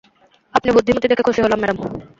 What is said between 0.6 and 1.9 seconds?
বুদ্ধিমতী দেখে খুশি হলাম, ম্যাডাম।